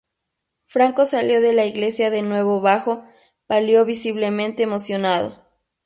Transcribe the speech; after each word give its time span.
Franco 0.65 1.05
salió 1.05 1.41
de 1.41 1.53
la 1.53 1.65
iglesia 1.67 2.09
de 2.09 2.23
nuevo 2.23 2.59
bajo 2.59 3.03
palio 3.45 3.85
visiblemente 3.85 4.63
emocionado. 4.63 5.45